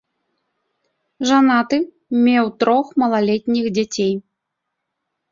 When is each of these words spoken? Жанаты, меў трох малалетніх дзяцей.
Жанаты, 1.31 1.77
меў 2.27 2.45
трох 2.63 2.85
малалетніх 3.01 3.65
дзяцей. 3.79 4.13